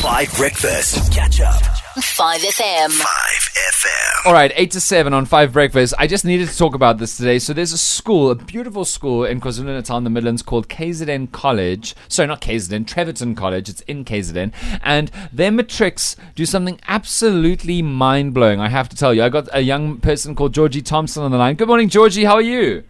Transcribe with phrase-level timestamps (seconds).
[0.00, 1.12] 5 Breakfast.
[1.12, 1.60] Catch up.
[1.94, 2.88] 5FM.
[2.88, 4.26] 5 FM.
[4.26, 5.92] All right, 8 to 7 on 5 Breakfast.
[5.98, 7.38] I just needed to talk about this today.
[7.38, 11.94] So there's a school, a beautiful school in KwaZulu-Natal in the Midlands called KZN College.
[12.08, 13.68] Sorry, not KZN, Treverton College.
[13.68, 14.54] It's in KZN.
[14.82, 19.22] And their matrics do something absolutely mind-blowing, I have to tell you.
[19.22, 21.56] I got a young person called Georgie Thompson on the line.
[21.56, 22.24] Good morning, Georgie.
[22.24, 22.84] How are you?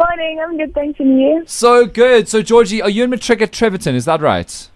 [0.00, 1.44] Morning, I'm good, thanks, and you?
[1.46, 2.28] So good.
[2.28, 3.94] So, Georgie, are you in matric at Treverton?
[3.94, 4.68] Is that right?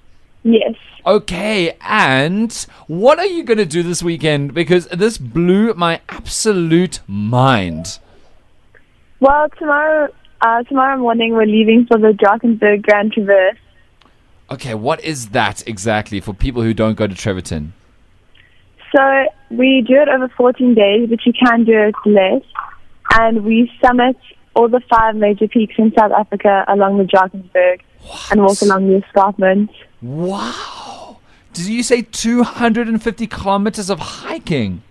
[0.44, 0.76] Yes.
[1.08, 2.52] Okay, and
[2.86, 4.52] what are you going to do this weekend?
[4.52, 7.98] Because this blew my absolute mind.
[9.18, 13.56] Well, tomorrow, uh, tomorrow morning we're leaving for the Drakensberg Grand Traverse.
[14.50, 17.70] Okay, what is that exactly for people who don't go to Treverton?
[18.94, 22.42] So we do it over 14 days, but you can do it less.
[23.14, 24.18] And we summit
[24.54, 27.80] all the five major peaks in South Africa along the Drakensberg
[28.30, 29.70] and walk along the escarpment.
[30.02, 30.97] Wow!
[31.52, 34.82] Did you say 250 kilometers of hiking?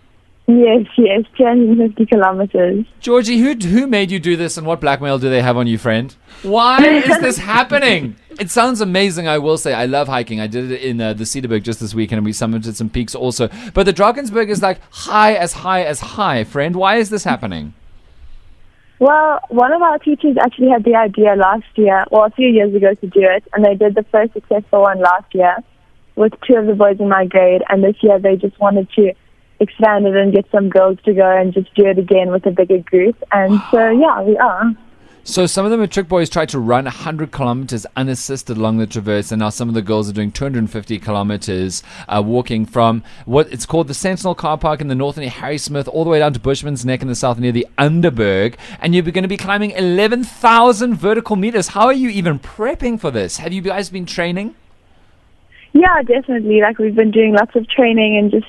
[0.47, 2.85] Yes, yes, 250 kilometers.
[3.01, 5.77] Georgie, who who made you do this, and what blackmail do they have on you,
[5.77, 6.15] friend?
[6.41, 8.15] Why is this happening?
[8.39, 9.27] It sounds amazing.
[9.27, 10.39] I will say, I love hiking.
[10.39, 13.13] I did it in uh, the Cederberg just this weekend, and we summited some peaks
[13.13, 13.49] also.
[13.73, 16.77] But the Drakensberg is like high as high as high, friend.
[16.77, 17.73] Why is this happening?
[18.99, 22.73] Well, one of our teachers actually had the idea last year, or a few years
[22.73, 25.57] ago, to do it, and they did the first successful one last year
[26.17, 29.13] with two of the boys in my grade, and this year they just wanted to
[29.59, 32.51] expand it and get some girls to go and just do it again with a
[32.51, 33.15] bigger group.
[33.31, 34.73] And so, yeah, we are.
[35.23, 39.29] So some of the matric boys tried to run 100 kilometers unassisted along the traverse,
[39.29, 43.65] and now some of the girls are doing 250 kilometers, uh, walking from what it's
[43.65, 46.39] called the Sentinel Car Park in the north near Harrismith, all the way down to
[46.39, 50.95] Bushman's Nek in the south near the Underberg, and you're going to be climbing 11,000
[50.95, 51.67] vertical meters.
[51.67, 53.35] How are you even prepping for this?
[53.35, 54.55] Have you guys been training?
[55.79, 56.61] Yeah, definitely.
[56.61, 58.47] Like we've been doing lots of training and just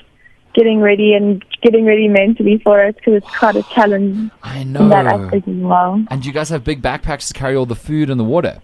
[0.55, 4.73] getting ready and getting ready mentally for it because it's quite a challenge I in
[4.73, 5.25] that know.
[5.25, 6.03] aspect as well.
[6.09, 8.61] And you guys have big backpacks to carry all the food and the water.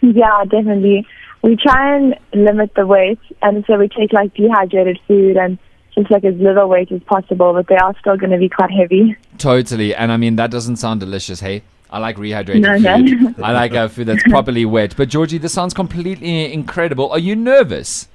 [0.00, 1.06] Yeah, definitely.
[1.42, 5.58] We try and limit the weight, and so we take like dehydrated food and
[5.94, 8.70] just like as little weight as possible, but they are still going to be quite
[8.70, 9.14] heavy.
[9.36, 9.94] Totally.
[9.94, 11.62] And I mean, that doesn't sound delicious, hey?
[11.94, 12.96] I like rehydrated No, no.
[13.32, 13.40] food.
[13.40, 14.94] I like uh, food that's properly wet.
[14.96, 17.08] But Georgie, this sounds completely incredible.
[17.12, 18.08] Are you nervous?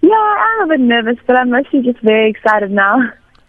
[0.00, 3.00] Yeah, I'm a bit nervous, but I'm mostly just very excited now.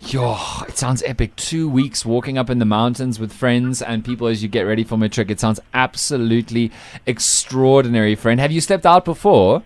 [0.02, 1.36] Yo, it sounds epic.
[1.36, 4.84] Two weeks walking up in the mountains with friends and people as you get ready
[4.84, 5.32] for matric.
[5.32, 6.72] It sounds absolutely
[7.08, 8.40] extraordinary, friend.
[8.40, 9.64] Have you slept out before?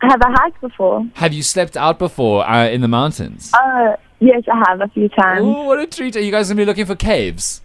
[0.00, 1.04] I have I hiked before?
[1.14, 3.52] Have you slept out before uh, in the mountains?
[3.52, 5.42] Uh, yes, I have a few times.
[5.42, 6.16] Ooh, what a treat.
[6.16, 7.60] Are you guys going to be looking for caves?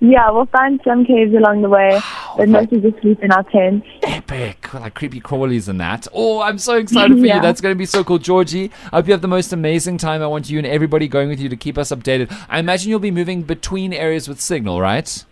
[0.00, 2.00] Yeah, we'll find some caves along the way,
[2.36, 3.86] but mostly just sleep in our tents.
[4.02, 4.74] Epic.
[4.74, 6.08] Like creepy crawlies and that.
[6.12, 7.28] Oh, I'm so excited for you.
[7.40, 8.18] That's going to be so cool.
[8.18, 10.20] Georgie, I hope you have the most amazing time.
[10.20, 12.36] I want you and everybody going with you to keep us updated.
[12.48, 15.24] I imagine you'll be moving between areas with signal, right?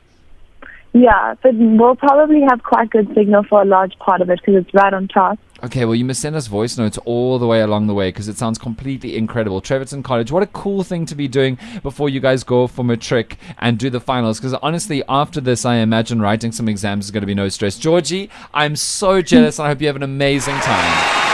[0.93, 4.57] Yeah, but we'll probably have quite good signal for a large part of it because
[4.65, 5.39] it's right on top.
[5.63, 8.29] Okay, well, you must send us voice notes all the way along the way because
[8.29, 9.61] it sounds completely incredible.
[9.61, 13.37] Treverton College, what a cool thing to be doing before you guys go for matric
[13.59, 14.41] and do the finals.
[14.41, 17.79] Because honestly, after this, I imagine writing some exams is going to be no stress.
[17.79, 21.31] Georgie, I'm so jealous and I hope you have an amazing time.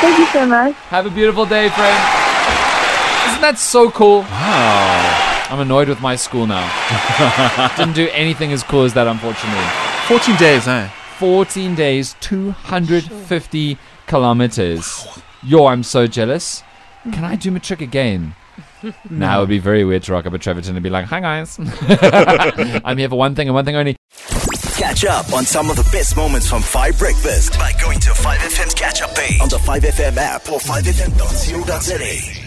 [0.00, 0.74] Thank you so much.
[0.74, 1.96] Have a beautiful day, friend.
[3.30, 4.22] Isn't that so cool?
[4.22, 5.09] Wow.
[5.50, 6.64] I'm annoyed with my school now.
[7.76, 9.64] Didn't do anything as cool as that, unfortunately.
[10.06, 10.88] 14 days, eh?
[11.18, 15.06] 14 days, 250 kilometers.
[15.42, 16.62] Yo, I'm so jealous.
[17.12, 18.34] Can I do my trick again?
[19.10, 21.20] Now it would be very weird to rock up at Treverton and be like, hi
[21.20, 21.58] guys.
[22.82, 23.94] I'm here for one thing and one thing only.
[24.78, 28.72] Catch up on some of the best moments from 5 Breakfast by going to 5FM's
[28.72, 32.39] catch up page on the 5FM app or 5FM.co.za.